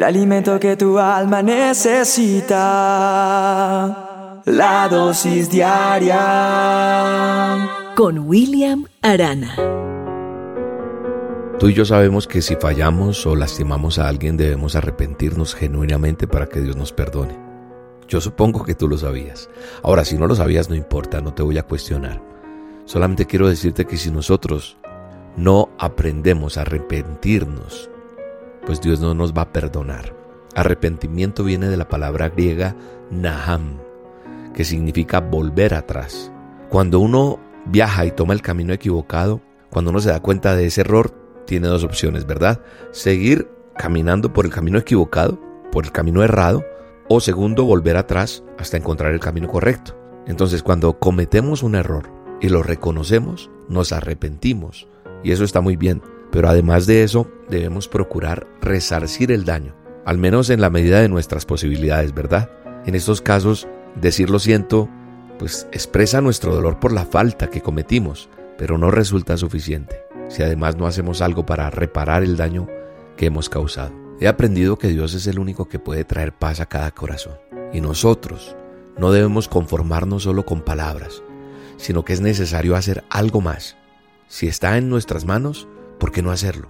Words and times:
el 0.00 0.04
alimento 0.04 0.58
que 0.58 0.76
tu 0.78 0.98
alma 0.98 1.42
necesita. 1.42 2.56
La 4.46 4.88
dosis 4.88 5.50
diaria. 5.50 6.16
Con 7.94 8.20
William 8.20 8.86
Arana. 9.02 9.54
Tú 11.58 11.68
y 11.68 11.74
yo 11.74 11.84
sabemos 11.84 12.26
que 12.26 12.40
si 12.40 12.56
fallamos 12.56 13.26
o 13.26 13.36
lastimamos 13.36 13.98
a 13.98 14.08
alguien 14.08 14.38
debemos 14.38 14.74
arrepentirnos 14.74 15.54
genuinamente 15.54 16.26
para 16.26 16.46
que 16.46 16.62
Dios 16.62 16.76
nos 16.76 16.94
perdone. 16.94 17.38
Yo 18.08 18.22
supongo 18.22 18.64
que 18.64 18.74
tú 18.74 18.88
lo 18.88 18.96
sabías. 18.96 19.50
Ahora, 19.82 20.06
si 20.06 20.16
no 20.16 20.26
lo 20.26 20.34
sabías, 20.34 20.70
no 20.70 20.76
importa, 20.76 21.20
no 21.20 21.34
te 21.34 21.42
voy 21.42 21.58
a 21.58 21.64
cuestionar. 21.64 22.22
Solamente 22.86 23.26
quiero 23.26 23.50
decirte 23.50 23.84
que 23.84 23.98
si 23.98 24.10
nosotros 24.10 24.78
no 25.36 25.68
aprendemos 25.78 26.56
a 26.56 26.62
arrepentirnos, 26.62 27.90
pues 28.70 28.80
Dios 28.80 29.00
no 29.00 29.14
nos 29.14 29.32
va 29.32 29.42
a 29.42 29.52
perdonar. 29.52 30.14
Arrepentimiento 30.54 31.42
viene 31.42 31.68
de 31.68 31.76
la 31.76 31.88
palabra 31.88 32.28
griega 32.28 32.76
naham, 33.10 33.80
que 34.54 34.64
significa 34.64 35.18
volver 35.18 35.74
atrás. 35.74 36.30
Cuando 36.68 37.00
uno 37.00 37.40
viaja 37.66 38.06
y 38.06 38.12
toma 38.12 38.32
el 38.32 38.42
camino 38.42 38.72
equivocado, 38.72 39.40
cuando 39.70 39.90
uno 39.90 39.98
se 39.98 40.10
da 40.10 40.20
cuenta 40.20 40.54
de 40.54 40.66
ese 40.66 40.82
error, 40.82 41.10
tiene 41.46 41.66
dos 41.66 41.82
opciones, 41.82 42.26
¿verdad? 42.26 42.60
Seguir 42.92 43.50
caminando 43.76 44.32
por 44.32 44.44
el 44.44 44.52
camino 44.52 44.78
equivocado, 44.78 45.40
por 45.72 45.84
el 45.84 45.90
camino 45.90 46.22
errado, 46.22 46.64
o 47.08 47.18
segundo, 47.18 47.64
volver 47.64 47.96
atrás 47.96 48.44
hasta 48.56 48.76
encontrar 48.76 49.12
el 49.12 49.18
camino 49.18 49.48
correcto. 49.48 49.98
Entonces, 50.28 50.62
cuando 50.62 50.96
cometemos 51.00 51.64
un 51.64 51.74
error 51.74 52.08
y 52.40 52.50
lo 52.50 52.62
reconocemos, 52.62 53.50
nos 53.68 53.90
arrepentimos, 53.90 54.86
y 55.24 55.32
eso 55.32 55.42
está 55.42 55.60
muy 55.60 55.74
bien, 55.74 56.02
pero 56.30 56.48
además 56.48 56.86
de 56.86 57.02
eso, 57.02 57.30
debemos 57.48 57.88
procurar 57.88 58.46
resarcir 58.60 59.32
el 59.32 59.44
daño, 59.44 59.74
al 60.04 60.18
menos 60.18 60.50
en 60.50 60.60
la 60.60 60.70
medida 60.70 61.00
de 61.00 61.08
nuestras 61.08 61.44
posibilidades, 61.46 62.14
¿verdad? 62.14 62.50
En 62.86 62.94
estos 62.94 63.20
casos, 63.20 63.68
decir 64.00 64.30
lo 64.30 64.38
siento, 64.38 64.88
pues 65.38 65.66
expresa 65.72 66.20
nuestro 66.20 66.54
dolor 66.54 66.78
por 66.78 66.92
la 66.92 67.04
falta 67.04 67.50
que 67.50 67.60
cometimos, 67.60 68.28
pero 68.56 68.78
no 68.78 68.90
resulta 68.90 69.36
suficiente 69.36 70.10
si 70.30 70.44
además 70.44 70.76
no 70.76 70.86
hacemos 70.86 71.20
algo 71.20 71.44
para 71.44 71.68
reparar 71.70 72.22
el 72.22 72.36
daño 72.36 72.68
que 73.16 73.26
hemos 73.26 73.48
causado. 73.48 73.92
He 74.20 74.28
aprendido 74.28 74.78
que 74.78 74.88
Dios 74.88 75.12
es 75.14 75.26
el 75.26 75.38
único 75.38 75.68
que 75.68 75.78
puede 75.78 76.04
traer 76.04 76.32
paz 76.32 76.60
a 76.60 76.66
cada 76.66 76.92
corazón. 76.92 77.34
Y 77.72 77.80
nosotros 77.80 78.56
no 78.96 79.12
debemos 79.12 79.48
conformarnos 79.48 80.22
solo 80.22 80.46
con 80.46 80.62
palabras, 80.62 81.22
sino 81.76 82.04
que 82.04 82.12
es 82.12 82.20
necesario 82.20 82.76
hacer 82.76 83.02
algo 83.10 83.40
más. 83.40 83.76
Si 84.28 84.46
está 84.46 84.78
en 84.78 84.88
nuestras 84.88 85.24
manos, 85.24 85.66
¿por 86.00 86.10
qué 86.10 86.22
no 86.22 86.32
hacerlo? 86.32 86.68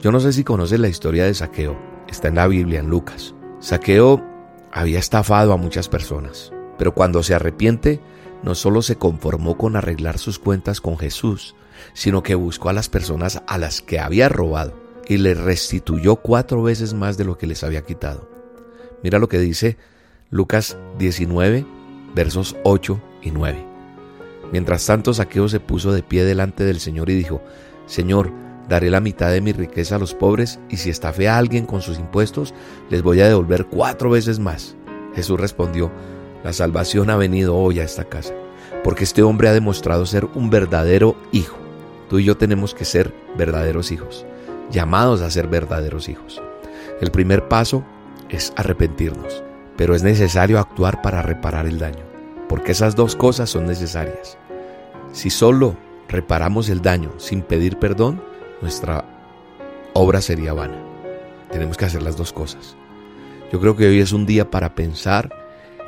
Yo 0.00 0.10
no 0.10 0.18
sé 0.18 0.32
si 0.32 0.42
conoces 0.42 0.80
la 0.80 0.88
historia 0.88 1.26
de 1.26 1.34
Saqueo. 1.34 1.78
Está 2.08 2.28
en 2.28 2.36
la 2.36 2.48
Biblia, 2.48 2.80
en 2.80 2.88
Lucas. 2.88 3.34
Saqueo 3.60 4.24
había 4.72 4.98
estafado 4.98 5.52
a 5.52 5.58
muchas 5.58 5.88
personas, 5.88 6.52
pero 6.78 6.94
cuando 6.94 7.22
se 7.22 7.34
arrepiente, 7.34 8.00
no 8.42 8.54
solo 8.54 8.82
se 8.82 8.96
conformó 8.96 9.58
con 9.58 9.76
arreglar 9.76 10.18
sus 10.18 10.38
cuentas 10.38 10.80
con 10.80 10.96
Jesús, 10.96 11.54
sino 11.92 12.22
que 12.22 12.34
buscó 12.34 12.70
a 12.70 12.72
las 12.72 12.88
personas 12.88 13.42
a 13.46 13.58
las 13.58 13.82
que 13.82 14.00
había 14.00 14.28
robado 14.28 14.72
y 15.06 15.18
les 15.18 15.38
restituyó 15.38 16.16
cuatro 16.16 16.62
veces 16.62 16.94
más 16.94 17.18
de 17.18 17.24
lo 17.24 17.36
que 17.36 17.46
les 17.46 17.62
había 17.62 17.82
quitado. 17.82 18.30
Mira 19.02 19.18
lo 19.18 19.28
que 19.28 19.38
dice 19.38 19.76
Lucas 20.30 20.78
19, 20.98 21.66
versos 22.14 22.56
8 22.64 23.00
y 23.22 23.30
9. 23.30 23.66
Mientras 24.52 24.86
tanto, 24.86 25.12
Saqueo 25.12 25.48
se 25.48 25.60
puso 25.60 25.92
de 25.92 26.02
pie 26.02 26.24
delante 26.24 26.64
del 26.64 26.80
Señor 26.80 27.10
y 27.10 27.14
dijo, 27.14 27.42
Señor, 27.86 28.32
daré 28.70 28.88
la 28.88 29.00
mitad 29.00 29.30
de 29.30 29.42
mi 29.42 29.52
riqueza 29.52 29.96
a 29.96 29.98
los 29.98 30.14
pobres 30.14 30.58
y 30.70 30.78
si 30.78 30.88
estafé 30.88 31.28
a 31.28 31.36
alguien 31.36 31.66
con 31.66 31.82
sus 31.82 31.98
impuestos, 31.98 32.54
les 32.88 33.02
voy 33.02 33.20
a 33.20 33.28
devolver 33.28 33.66
cuatro 33.66 34.08
veces 34.08 34.38
más. 34.38 34.76
Jesús 35.14 35.38
respondió, 35.38 35.90
la 36.42 36.54
salvación 36.54 37.10
ha 37.10 37.16
venido 37.16 37.54
hoy 37.54 37.80
a 37.80 37.84
esta 37.84 38.04
casa, 38.04 38.32
porque 38.82 39.04
este 39.04 39.22
hombre 39.22 39.50
ha 39.50 39.52
demostrado 39.52 40.06
ser 40.06 40.24
un 40.34 40.48
verdadero 40.48 41.16
hijo 41.32 41.60
Tú 42.10 42.18
y 42.18 42.24
yo 42.24 42.36
tenemos 42.36 42.74
que 42.74 42.84
ser 42.84 43.14
verdaderos 43.38 43.92
hijos, 43.92 44.26
llamados 44.72 45.22
a 45.22 45.30
ser 45.30 45.46
verdaderos 45.46 46.08
hijos. 46.08 46.42
El 47.00 47.12
primer 47.12 47.46
paso 47.46 47.84
es 48.28 48.52
arrepentirnos, 48.56 49.44
pero 49.76 49.94
es 49.94 50.02
necesario 50.02 50.58
actuar 50.58 51.02
para 51.02 51.22
reparar 51.22 51.66
el 51.66 51.78
daño, 51.78 52.02
porque 52.48 52.72
esas 52.72 52.96
dos 52.96 53.14
cosas 53.14 53.48
son 53.48 53.64
necesarias. 53.64 54.36
Si 55.12 55.30
solo 55.30 55.76
reparamos 56.08 56.68
el 56.68 56.82
daño 56.82 57.12
sin 57.18 57.42
pedir 57.42 57.78
perdón, 57.78 58.20
nuestra 58.60 59.04
obra 59.94 60.20
sería 60.20 60.52
vana. 60.52 60.78
Tenemos 61.50 61.76
que 61.76 61.84
hacer 61.84 62.02
las 62.02 62.16
dos 62.16 62.32
cosas. 62.32 62.76
Yo 63.52 63.60
creo 63.60 63.76
que 63.76 63.88
hoy 63.88 64.00
es 64.00 64.12
un 64.12 64.26
día 64.26 64.50
para 64.50 64.74
pensar 64.74 65.30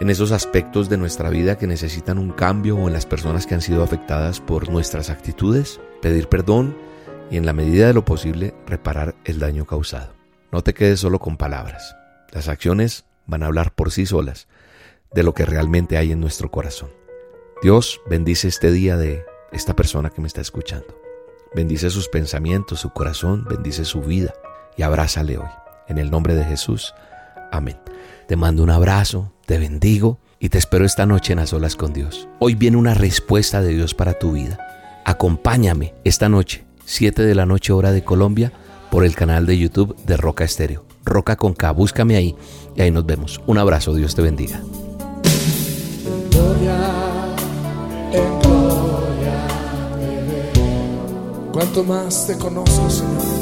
en 0.00 0.10
esos 0.10 0.32
aspectos 0.32 0.88
de 0.88 0.96
nuestra 0.96 1.30
vida 1.30 1.56
que 1.56 1.68
necesitan 1.68 2.18
un 2.18 2.32
cambio 2.32 2.76
o 2.76 2.88
en 2.88 2.92
las 2.92 3.06
personas 3.06 3.46
que 3.46 3.54
han 3.54 3.62
sido 3.62 3.84
afectadas 3.84 4.40
por 4.40 4.68
nuestras 4.68 5.10
actitudes 5.10 5.80
pedir 6.00 6.28
perdón 6.28 6.76
y 7.30 7.36
en 7.36 7.46
la 7.46 7.52
medida 7.52 7.86
de 7.86 7.94
lo 7.94 8.04
posible 8.04 8.54
reparar 8.66 9.14
el 9.24 9.38
daño 9.38 9.64
causado. 9.64 10.12
No 10.50 10.62
te 10.62 10.74
quedes 10.74 11.00
solo 11.00 11.20
con 11.20 11.36
palabras. 11.36 11.96
Las 12.32 12.48
acciones 12.48 13.04
van 13.26 13.42
a 13.42 13.46
hablar 13.46 13.72
por 13.74 13.92
sí 13.92 14.04
solas 14.04 14.48
de 15.12 15.22
lo 15.22 15.34
que 15.34 15.46
realmente 15.46 15.96
hay 15.96 16.12
en 16.12 16.20
nuestro 16.20 16.50
corazón. 16.50 16.90
Dios 17.62 18.00
bendice 18.10 18.48
este 18.48 18.72
día 18.72 18.96
de 18.96 19.24
esta 19.52 19.76
persona 19.76 20.10
que 20.10 20.20
me 20.20 20.26
está 20.26 20.40
escuchando. 20.40 21.00
Bendice 21.54 21.90
sus 21.90 22.08
pensamientos, 22.08 22.80
su 22.80 22.90
corazón, 22.90 23.44
bendice 23.48 23.84
su 23.84 24.00
vida 24.00 24.32
y 24.76 24.82
abrázale 24.82 25.36
hoy. 25.36 25.48
En 25.86 25.98
el 25.98 26.10
nombre 26.10 26.34
de 26.34 26.44
Jesús. 26.44 26.94
Amén. 27.50 27.76
Te 28.26 28.36
mando 28.36 28.62
un 28.62 28.70
abrazo, 28.70 29.32
te 29.44 29.58
bendigo 29.58 30.18
y 30.38 30.48
te 30.48 30.56
espero 30.56 30.86
esta 30.86 31.04
noche 31.04 31.34
en 31.34 31.40
las 31.40 31.52
olas 31.52 31.76
con 31.76 31.92
Dios. 31.92 32.26
Hoy 32.38 32.54
viene 32.54 32.78
una 32.78 32.94
respuesta 32.94 33.60
de 33.60 33.74
Dios 33.74 33.94
para 33.94 34.18
tu 34.18 34.32
vida. 34.32 34.58
Acompáñame 35.04 35.94
esta 36.04 36.30
noche, 36.30 36.64
7 36.86 37.22
de 37.22 37.34
la 37.34 37.44
noche 37.44 37.74
hora 37.74 37.92
de 37.92 38.02
Colombia, 38.02 38.52
por 38.90 39.04
el 39.04 39.14
canal 39.14 39.44
de 39.44 39.58
YouTube 39.58 39.94
de 40.06 40.16
Roca 40.16 40.44
Estéreo. 40.44 40.86
Roca 41.04 41.36
con 41.36 41.52
K, 41.52 41.70
búscame 41.72 42.16
ahí 42.16 42.34
y 42.74 42.80
ahí 42.80 42.90
nos 42.90 43.04
vemos. 43.04 43.42
Un 43.46 43.58
abrazo, 43.58 43.94
Dios 43.94 44.14
te 44.14 44.22
bendiga. 44.22 44.62
Cuanto 51.62 51.84
más 51.84 52.26
te 52.26 52.36
conozco, 52.36 52.90
Señor. 52.90 53.41